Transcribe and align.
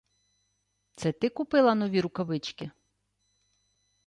Це 0.95 1.11
ти 1.11 1.29
купила 1.29 1.75
нові 1.75 2.01
рукавички? 2.01 2.71